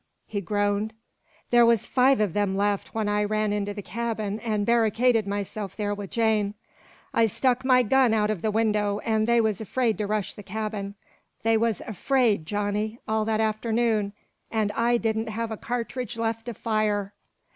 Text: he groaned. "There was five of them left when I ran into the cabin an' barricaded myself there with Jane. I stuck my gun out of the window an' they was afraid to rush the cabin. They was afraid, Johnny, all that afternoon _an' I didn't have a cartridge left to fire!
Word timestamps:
he 0.25 0.41
groaned. 0.41 0.93
"There 1.51 1.63
was 1.63 1.85
five 1.85 2.19
of 2.19 2.33
them 2.33 2.55
left 2.55 2.95
when 2.95 3.07
I 3.07 3.23
ran 3.23 3.53
into 3.53 3.71
the 3.71 3.83
cabin 3.83 4.39
an' 4.39 4.63
barricaded 4.63 5.27
myself 5.27 5.75
there 5.75 5.93
with 5.93 6.09
Jane. 6.09 6.55
I 7.13 7.27
stuck 7.27 7.63
my 7.63 7.83
gun 7.83 8.11
out 8.11 8.31
of 8.31 8.41
the 8.41 8.49
window 8.49 8.97
an' 9.05 9.25
they 9.25 9.39
was 9.39 9.61
afraid 9.61 9.99
to 9.99 10.07
rush 10.07 10.33
the 10.33 10.41
cabin. 10.41 10.95
They 11.43 11.55
was 11.55 11.81
afraid, 11.81 12.47
Johnny, 12.47 12.97
all 13.07 13.25
that 13.25 13.41
afternoon 13.41 14.13
_an' 14.51 14.71
I 14.75 14.97
didn't 14.97 15.29
have 15.29 15.51
a 15.51 15.55
cartridge 15.57 16.17
left 16.17 16.45
to 16.47 16.55
fire! 16.55 17.13